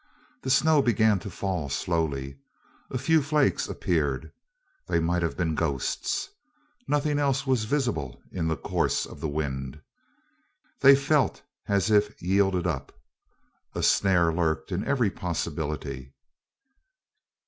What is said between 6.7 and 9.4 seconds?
Nothing else was visible in the course of the